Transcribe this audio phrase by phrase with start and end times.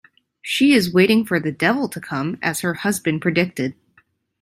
[0.41, 3.75] She is waiting for the devil to come, as her husband predicted.